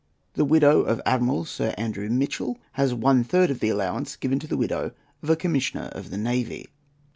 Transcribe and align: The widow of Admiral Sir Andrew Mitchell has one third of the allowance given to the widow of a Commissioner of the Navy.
The 0.33 0.45
widow 0.45 0.81
of 0.81 0.99
Admiral 1.05 1.45
Sir 1.45 1.75
Andrew 1.77 2.09
Mitchell 2.09 2.57
has 2.71 2.91
one 2.91 3.23
third 3.23 3.51
of 3.51 3.59
the 3.59 3.69
allowance 3.69 4.15
given 4.15 4.39
to 4.39 4.47
the 4.47 4.57
widow 4.57 4.93
of 5.21 5.29
a 5.29 5.35
Commissioner 5.35 5.89
of 5.91 6.09
the 6.09 6.17
Navy. 6.17 6.65